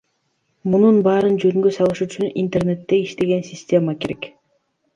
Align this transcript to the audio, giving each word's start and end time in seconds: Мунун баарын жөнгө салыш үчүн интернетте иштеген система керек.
Мунун 0.71 0.95
баарын 1.07 1.37
жөнгө 1.43 1.73
салыш 1.75 2.01
үчүн 2.07 2.33
интернетте 2.47 3.01
иштеген 3.05 3.47
система 3.53 3.99
керек. 4.03 4.31